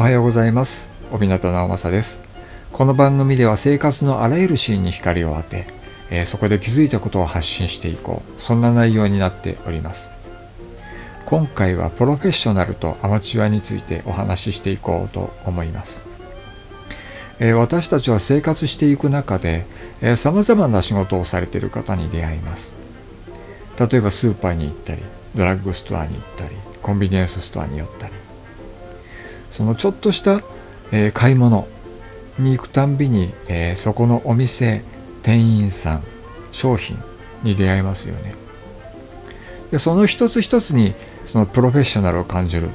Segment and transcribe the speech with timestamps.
[0.00, 0.90] おはようございます。
[1.12, 2.22] 帯名直政です。
[2.72, 5.66] この番組では生活のあらゆるシーンに光を当て、
[6.08, 8.40] えー、そこで気づいたことを発信していこう。
[8.40, 10.08] そんな内容になっております。
[11.26, 16.00] 今回はプロフェッショナルとアマチュアについてお話ししていこうと思います。
[17.38, 19.66] え私たちは生活していく中で
[20.16, 22.72] さまざまな仕事をされている方に出会います。
[23.78, 25.02] 例えばスーパーに行ったり
[25.34, 28.19] ドラッグストアに行ったりコンビニエンスストアに寄ったり
[29.50, 30.42] そのちょっとした、
[30.92, 31.66] えー、買い物
[32.38, 34.82] に行くたんびに、えー、そこのお店
[35.22, 36.04] 店員さん
[36.52, 36.98] 商品
[37.42, 38.34] に出会いますよね。
[39.70, 40.94] でその一つ一つに
[41.26, 42.70] そのプロフェッショナルを感じる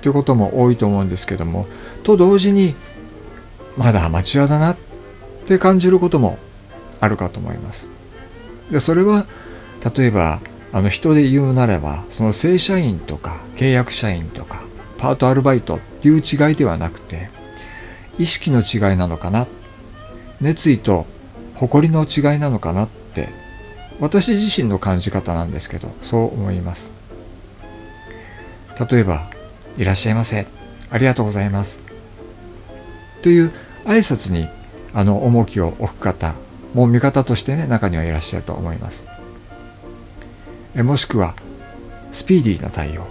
[0.00, 1.66] ということも多いと思うんですけども
[2.02, 2.74] と同時に
[3.76, 4.76] まだアマチュアだなっ
[5.46, 6.38] て感じることも
[7.00, 7.86] あるかと思います。
[8.70, 9.26] でそれは
[9.96, 10.40] 例えば
[10.72, 14.62] あの人で言うなればその正社員とか契約社員とか
[15.02, 17.28] パートアルバイトっていう違いではなくて
[18.20, 19.48] 意識の違いなのかな？
[20.40, 21.06] 熱意と
[21.56, 23.28] 誇りの違いなのかなって
[23.98, 26.92] 私自身の感じ方なんですけどそう思います。
[28.90, 29.28] 例えば
[29.76, 30.46] 「いらっしゃいませ。
[30.88, 31.80] ありがとうございます」
[33.22, 33.52] という
[33.84, 34.48] 挨拶に
[34.94, 36.34] あの重きを置く方
[36.74, 39.08] もう味方としてね中にはいらっしゃると思います。
[40.76, 41.34] えもしくは
[42.12, 43.08] スピーディーな対応。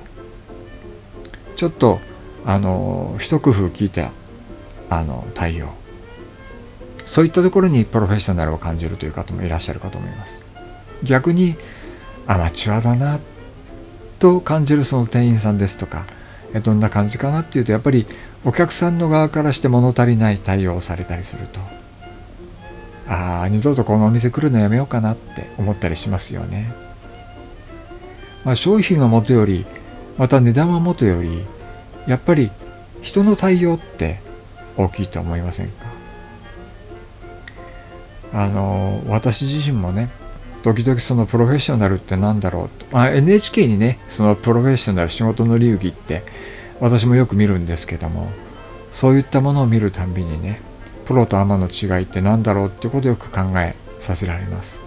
[1.62, 2.00] ちょっと
[2.44, 4.12] あの一工夫聞いた
[4.90, 5.70] あの対応。
[7.06, 10.40] そういったところにプロフェッショナルを感じるという方もいらっしゃるかと思います。
[11.03, 11.56] 逆に
[12.26, 13.20] アマチュアだな
[14.18, 16.08] と感じるその店員さんですとか
[16.64, 18.08] どんな感じかなっていうとやっぱり
[18.44, 21.59] お客さんの側からして物足りない対応をされたりすると。
[23.08, 26.73] ああ二度とこのお店来るのやめようかなって思ったりしますよね。
[28.46, 29.68] まあ、商品はもとより
[30.22, 31.41] また値段はもとより
[32.05, 32.52] やっぱり
[33.02, 34.19] 人の対応って
[34.78, 35.88] 大きいと思いませんか？
[38.31, 40.12] あの私自身もね
[40.62, 46.22] 時々そのプロフェッショナルって何だろうと、まあ、NHK にねそのプロフェッショナル仕事の流儀って
[46.79, 48.29] 私もよく見るんですけども
[48.91, 50.62] そういったものを見るたびにね
[51.06, 54.79] プロとアマの違いって何だろうってことをよく考えさせられます。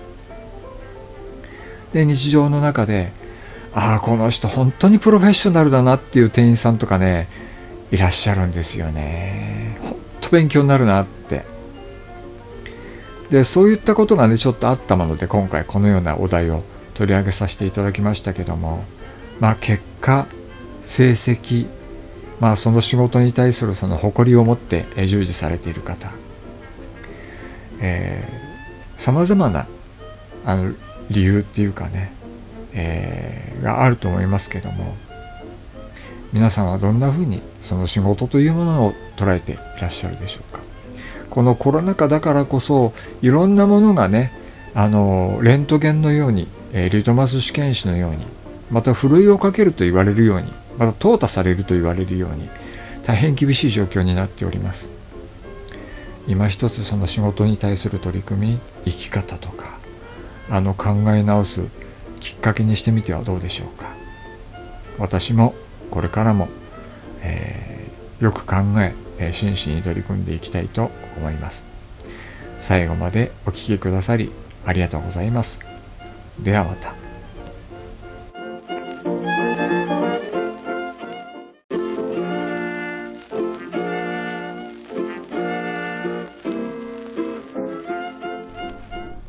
[1.92, 3.23] で日常の中で
[3.74, 7.28] ああ、この人本当にプロフェッショナルだなっていう店員さんとかね、
[7.90, 9.78] いらっしゃるんですよね。
[9.82, 11.44] 本当勉強になるなって。
[13.30, 16.62] で、そういったことがね、ちょっとあったもので、今回このようなお題を
[16.94, 18.84] 取り上げさせていただきましたけども、
[19.40, 20.26] まあ結果、
[20.84, 21.66] 成績、
[22.38, 26.12] まあその仕事に対するその誇りを持って従事されている方、
[27.80, 29.66] えー、様々な
[30.44, 30.72] あの
[31.10, 32.12] 理由っていうかね、
[32.74, 34.96] えー、があると思いますけども
[36.32, 40.60] 皆さんはどんなふうにその仕事というものを捉えていらっしゃるでしょうか？
[41.30, 42.92] このコロナ禍だからこそ
[43.22, 44.32] いろんなものがね
[44.74, 48.26] あのレントゲンのように、えリトマス試験紙のように
[48.70, 52.48] またふるいをかけると言われるようにまた淘汰されると言われるように
[53.04, 54.88] 大変厳しい状況になっております。
[56.26, 59.78] 今一つその仕事に対する取り組み生き方とか
[60.50, 61.60] あの考え直す
[62.24, 63.94] きっかけにしてみてはどうでしょうか
[64.98, 65.54] 私も
[65.90, 66.48] これからも、
[67.20, 71.66] えー、よく考ええー、真摯に取り組んでいきたいと思います
[72.58, 74.32] 最後までお聴きくださり
[74.64, 75.60] ありがとうございます
[76.40, 76.94] ではまた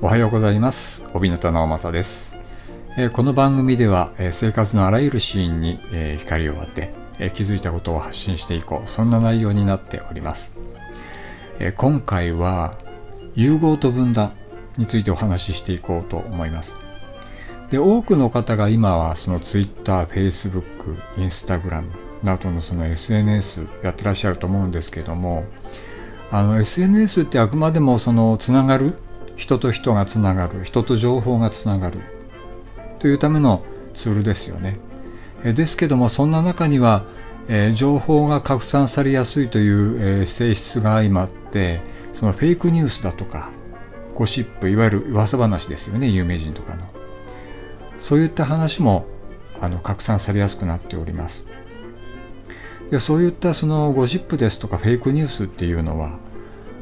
[0.01, 1.03] おはようございます。
[1.15, 2.34] 帯名直政です。
[3.11, 5.81] この番組では生活のあらゆるシーンに
[6.19, 6.93] 光を当て
[7.33, 8.87] 気づいたことを発信していこう。
[8.87, 10.53] そんな内容になっております。
[11.75, 12.77] 今回は
[13.35, 14.31] 融合と分断
[14.77, 16.77] についてお話ししていこうと思います。
[17.69, 20.63] で多くの方が今はその Twitter、Facebook、
[21.17, 21.89] Instagram
[22.23, 25.43] などのその SNS やってらっしゃると思うんですけども
[26.31, 28.93] あの SNS ってあくまでもそのつながる
[29.35, 32.14] 人と人がつながる人と情報がつながる
[33.05, 33.63] というための
[33.93, 34.79] ツールですよね。
[35.43, 37.05] ですけどもそんな中には、
[37.47, 43.51] え情報が拡散されやすいという、性質が相まってそのフェイクニュースだとか
[44.15, 46.87] ゴシップいわゆる噂話ですよね有名人とかの。
[47.99, 49.05] そういった話も
[49.61, 51.45] あの拡散されやすくなっております。
[52.89, 56.17] でそういったそのゴシップですとかフェイクニュースっていうのは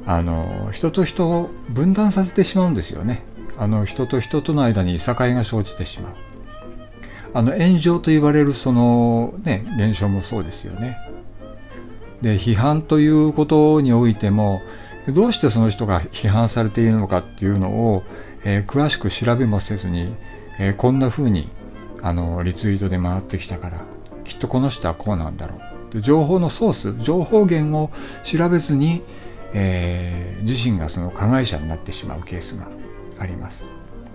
[0.06, 3.32] あの人と人を分断させてしまうんですよね。
[3.58, 6.14] あの人と人との間にいさかいが生じてしまう。
[7.36, 10.98] あの炎上と言われるそのね現象もそうですよね。
[12.22, 14.62] で批判ということにおいても
[15.08, 18.04] どうしてその人が批判されているのかっていうのを、
[18.44, 20.16] えー、詳しく調べもせずに、
[20.60, 21.50] えー、こんな風に
[22.02, 23.82] あのリツイートで回ってきたから
[24.24, 26.02] きっとこの人はこうなんだろう。
[26.02, 27.92] 情報のソース情報源を
[28.24, 29.04] 調べずに、
[29.54, 32.72] えー、自身がその加害者になってしまうケースが
[33.24, 33.68] あります。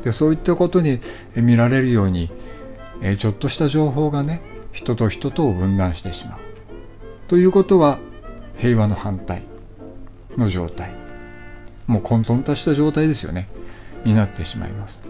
[0.03, 1.01] でそういったことに
[1.35, 2.31] 見られるように、
[3.19, 4.41] ちょっとした情報がね
[4.73, 6.39] 人と人とを分断してしまう。
[7.29, 7.99] ということは
[8.57, 9.43] 平和の反対
[10.37, 10.95] の状態
[11.87, 13.49] もう混沌とした状態ですよね
[14.05, 15.01] になってしまいます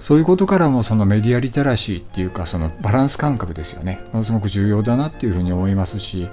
[0.00, 6.28] そういうことからもそのメディアリテラシーっていうかそのバランス感覚ですよねものすごく重要だなっていうふうに思いますし、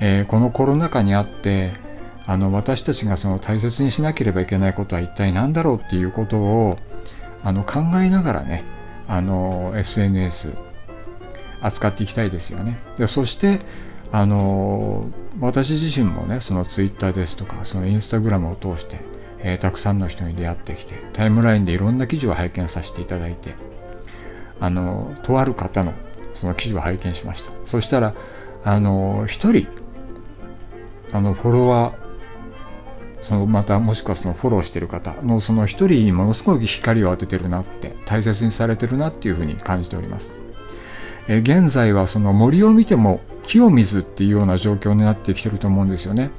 [0.00, 1.72] えー、このコロナ禍にあって
[2.26, 6.78] あの私たちがその大切にしなければいけないことは一体何だろうっていうことを
[7.42, 8.64] あの考えながらね
[9.06, 10.54] あの SNS
[11.60, 12.78] 扱っていきたいですよね。
[12.96, 13.60] でそして
[14.12, 15.06] あの
[15.40, 18.98] 私自身もねそのツイッターですとかそのインスタグラムを通して、
[19.40, 23.54] えー、たくさんの人に出会ってきてタイムラインでいろんな記事を拝見させていただいて
[24.60, 25.94] あのとある方の
[26.32, 28.14] その記事を拝見しましたそしたら
[28.62, 29.66] あの一人
[31.12, 32.03] あのフォロワー
[33.24, 40.30] そのまたもしくはそのフォローしてる方のその一人にものすごく光を当ててるなって大切にされてるなっていうふうに感じております。
[41.26, 46.32] え現在はその森を見ても木を見ずっていうような状況になってきてると思うんですよね。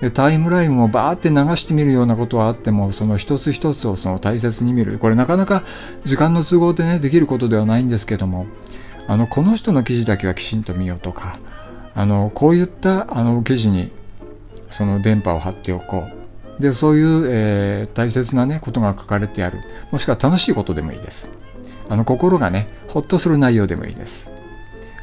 [0.00, 5.62] でタイムラインもバーって流してみるようなことはあってもその一つ一つをその大切に見るこれなかなか
[6.04, 8.46] 時間の都合でねできることではないんですけども
[9.06, 11.38] あのこの人の記事だけはきちんと見ようとか
[11.94, 13.92] あのこういったあの記事に
[14.70, 16.21] その電波を張っておこう
[16.62, 19.60] でそういう、えー、大切なねことが書かれてある。
[19.90, 21.28] もしくは楽しいことでもいいです。
[21.88, 24.30] あの心がねほっとする内容でもいいです。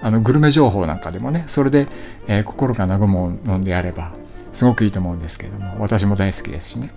[0.02, 1.88] あのグルメ情報なんかでもねそれで、
[2.28, 4.14] えー、心が和むのであれば
[4.54, 6.92] すごくいいと思うんですけれども私も大好きですしね。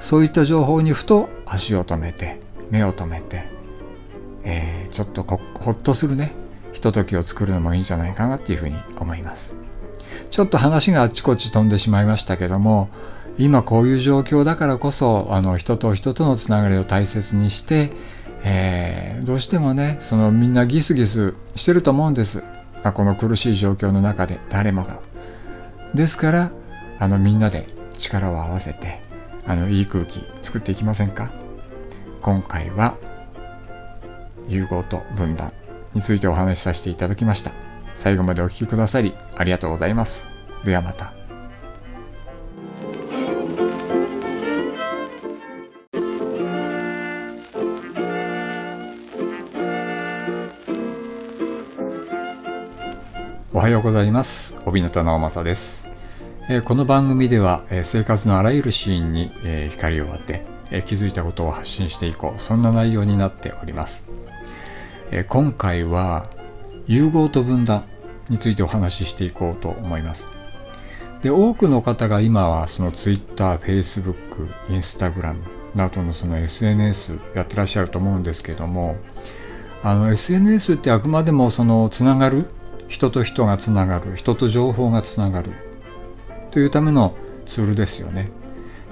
[0.00, 2.40] そういった情報にふと足を止めて
[2.70, 3.44] 目を止めて、
[4.44, 6.32] えー、ちょっとほっとするね
[6.72, 9.54] ひとときを作るのもいいんじゃないかなっていうふうに思います。
[10.30, 12.88] ちょっと話があっちこっち飛んでしまいましたけども
[13.38, 17.90] 今こういう状況だからこそあの人と人とのつながりを大切にして
[18.48, 22.44] えー、どうしてもねそのみんなギスギスしてると思うんです。
[22.94, 25.00] この苦しい状況の中で誰もが。
[25.94, 26.52] ですから
[27.00, 27.66] あのみんなで
[27.96, 29.00] 力を合わせて
[29.46, 31.32] あのいい空気作っていきませんか？
[32.22, 32.96] 今回は
[34.48, 35.52] 融合と分断
[35.94, 37.50] についてお話しさせていただきました。
[37.94, 40.28] 最後までお聴きくださりありがとうございます。
[40.64, 41.15] ではまた。
[53.56, 54.54] おはようございます。
[54.66, 55.88] 帯名直正です。
[56.66, 59.32] この番組では生活のあらゆるシーンに
[59.70, 60.44] 光を当て
[60.84, 64.04] 気づいたことを発信していこうそんな内容になっております
[65.28, 66.28] 今回は
[66.86, 67.86] 融合と分断
[68.28, 70.28] についてお話ししていこうと思います
[71.22, 75.36] で多くの方が今はその Twitter、Facebook、Instagram
[75.74, 78.96] などのその SNS やってらっしゃると思うんですけども
[79.82, 82.50] あの SNS ってあくまでもそのつながる
[82.88, 85.52] 人と人がつながる人と情報がつながる。
[86.50, 87.14] というための
[87.44, 88.30] ツールですよね。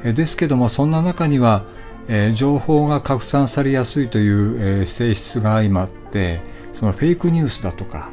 [0.05, 1.65] ですけどもそんな中には、
[2.09, 8.11] え、情報が拡散されやすいという、え、性質が相まってそのフェイクニュースだとか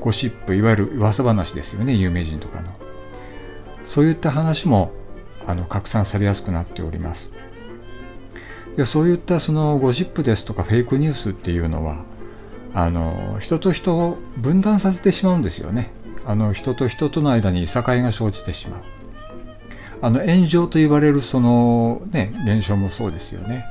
[0.00, 2.72] ゴシップいわゆる噂話ですよね有名人とかの。
[3.84, 4.92] そういった話も
[5.46, 7.30] あの拡散されやすくなっております。
[8.76, 12.04] でそういったそのゴシップですとかフェイクニュースっていうのは
[12.74, 15.90] あの人と人を分断させてしまうんですよね。
[16.26, 18.80] あの人と人との間にいさかいが生じてしまう。
[20.02, 23.66] あの炎上と言われるそのね現象もそうですよね。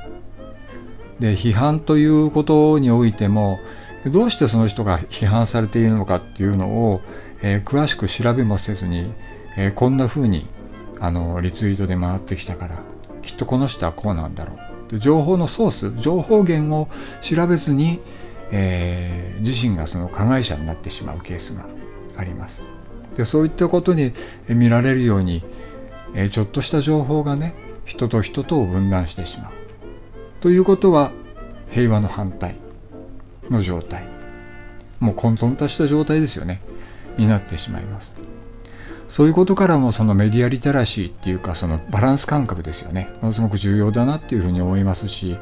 [1.18, 3.60] で批判ということにおいても
[4.06, 7.00] どうしてその人が批判されているのかっていうのを、
[7.42, 9.12] えー、詳しく調べもせずに、
[9.56, 10.46] えー、こんな風に
[10.98, 12.82] あにリツイートで回ってきたから
[13.22, 14.98] きっとこの人はこうなんだろう。
[14.98, 16.88] 情報のソース情報源を
[17.20, 18.00] 調べずに、
[18.52, 21.68] えー、自身がその加害者になってしまうケースが
[22.16, 22.64] あります。
[23.16, 24.12] でそういったことに
[24.48, 25.44] 見られるように、
[26.14, 27.54] えー、ちょっとした情報がね
[27.84, 29.52] 人と人とを分断してしまう。
[30.40, 31.12] ということは
[31.70, 32.56] 平和の反対
[33.50, 34.08] の状態
[35.00, 36.62] もう混沌とした状態ですよね
[37.16, 38.14] になってしまいます。
[39.10, 45.36] そういうことからもそのメディアリテラシーっていうかそのバランス感覚ですよねものすごく重要だなっていうふうに思いますし、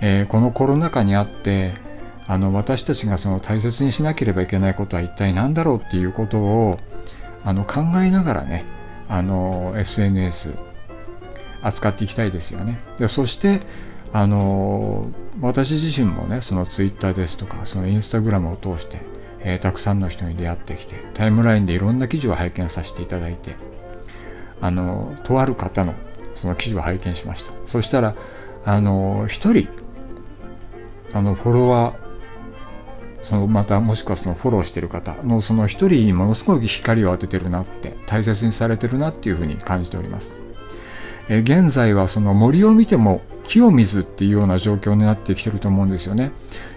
[0.00, 1.74] えー、このコロナ禍にあって
[2.26, 6.78] あの私たちがその大切にしなければいけないことは一体何だろうっていうことを
[7.44, 8.64] あの考えながらね
[9.08, 10.54] あの SNS
[11.62, 12.80] 扱っていきたいですよね。
[12.98, 13.60] でそして
[14.12, 15.08] あの
[15.40, 18.98] 私自身もねその Twitter ですとかその Instagram を通して、
[19.40, 23.56] えー、たくさんの人に出会ってきてタイムラインでいろんな記事を拝見させていただいて
[24.60, 25.94] あのとある方の
[26.34, 28.14] その記事を拝見しましたそしたら
[28.64, 29.68] あの一人
[31.12, 32.03] あのフォロワー
[33.24, 40.32] そのまたもしくはそのフォローしてる方のその一人にものすごく光を当ててるなって大切にされてるなっていうふうに感じております。
[41.30, 46.32] え現在はその森を見ても木を見ずっていうような状況になってきてると思うんですよね。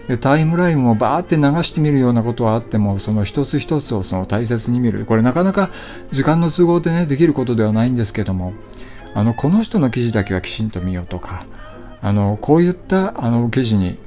[0.08, 5.70] でタイムラインもバーって流してみるようなことはあってもその一つ一つをその大切に見るこれなかなか
[6.12, 8.54] 時間の都合でねできることではないんですけども
[9.14, 11.44] あのこの人の記事だけはきちんと見ようとか
[12.00, 13.98] あのこういったあの記事に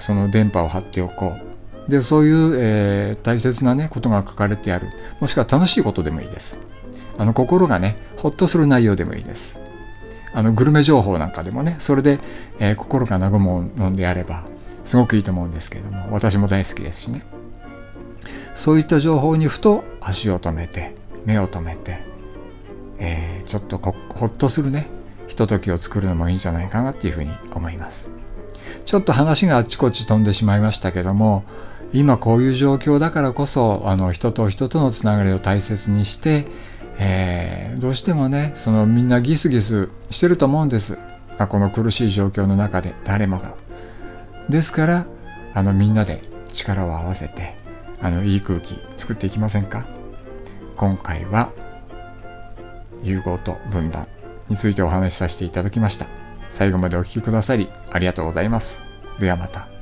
[0.00, 1.49] その電波を張っておこう
[1.90, 4.88] でそういう、えー、大切なねことが書かれてある。
[5.20, 6.58] もしくは楽しいことでもいいです。
[7.18, 9.60] あの心がねほっとする内容でもいいです。
[10.32, 12.20] あのグルメ情報なんかでもねそれで、
[12.58, 14.44] えー、心が和むのであれば
[14.84, 17.26] すごくいいと思うんですけれども私も大好きですしね。
[18.54, 20.94] そういった情報にふと足を止めて
[21.24, 22.00] 目を止めて、
[22.98, 24.88] えー、ちょっとほっとするね
[25.28, 28.08] ひとときを作るのもいいんじゃないかなっていうふうに思います。
[28.84, 31.44] ちょっと話があっちこっち飛んでしまいましたけども
[31.92, 36.46] 今こういう状況だからこそあの人と人とのつながりを大切にして、
[36.98, 40.98] えー、どうしてもねそのみんなギスギスしてると思うんです。
[41.48, 43.54] この苦しい状況の中で誰もが。
[44.48, 45.06] ですから
[45.54, 47.56] あのみんなで力を合わせて
[48.00, 49.86] あのいい空気作っていきませんか？
[50.76, 51.52] 今回は
[53.02, 54.06] 融合と分断
[54.48, 56.06] についてお話しさせていただきました。
[56.50, 58.82] 最後までお聴きくださりありがとうございます。
[59.18, 59.79] ではまた。